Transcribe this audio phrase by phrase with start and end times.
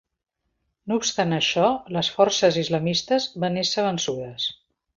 [0.91, 1.67] No obstant això,
[1.97, 4.49] les forces islamistes van ésser vençudes.